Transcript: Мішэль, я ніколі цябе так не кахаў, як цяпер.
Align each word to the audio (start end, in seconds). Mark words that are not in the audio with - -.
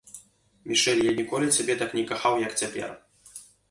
Мішэль, 0.71 1.03
я 1.09 1.13
ніколі 1.21 1.51
цябе 1.53 1.79
так 1.85 1.97
не 2.01 2.09
кахаў, 2.15 2.43
як 2.49 2.61
цяпер. 2.61 3.01